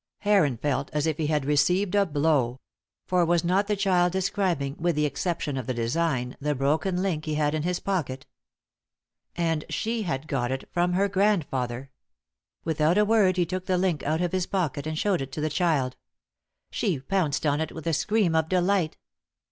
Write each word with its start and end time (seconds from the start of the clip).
Heron 0.21 0.57
felt 0.57 0.89
as 0.93 1.05
if 1.05 1.17
he 1.17 1.27
had 1.27 1.45
received 1.45 1.93
a 1.93 2.07
blow. 2.07 2.59
For 3.05 3.23
was 3.23 3.43
not 3.43 3.67
the 3.67 3.75
child 3.75 4.11
describing, 4.11 4.75
with 4.79 4.95
the 4.95 5.05
exception 5.05 5.57
of 5.57 5.67
the 5.67 5.75
design, 5.75 6.35
the 6.39 6.55
broken 6.55 7.03
link 7.03 7.25
he 7.25 7.35
had 7.35 7.53
in 7.53 7.61
his 7.61 7.79
pocket? 7.79 8.25
And 9.35 9.63
she 9.69 10.01
had 10.01 10.27
got 10.27 10.51
it 10.51 10.67
from 10.71 10.93
her 10.93 11.07
grandfather! 11.07 11.91
Without 12.63 12.97
a 12.97 13.05
word 13.05 13.37
he 13.37 13.45
took 13.45 13.67
the 13.67 13.77
link 13.77 14.01
out 14.01 14.21
of 14.21 14.31
his 14.31 14.47
pocket 14.47 14.87
and 14.87 14.97
shewed 14.97 15.21
it 15.21 15.31
to 15.33 15.41
the 15.41 15.51
child. 15.51 15.97
She 16.71 16.99
pounced 16.99 17.45
on 17.45 17.61
it 17.61 17.71
with 17.71 17.85
a 17.85 17.93
scream 17.93 18.33
of 18.33 18.49
delight. 18.49 18.97